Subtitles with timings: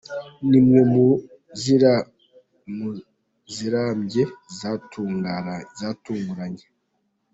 [0.47, 1.05] "Ni imwe mu
[3.55, 4.23] zirambye
[5.79, 6.65] zatunguranye.